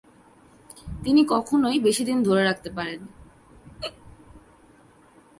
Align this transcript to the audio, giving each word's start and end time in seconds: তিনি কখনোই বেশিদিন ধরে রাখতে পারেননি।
তিনি 1.03 1.21
কখনোই 1.25 1.77
বেশিদিন 1.79 2.17
ধরে 2.23 2.43
রাখতে 2.43 2.69
পারেননি। 2.69 3.11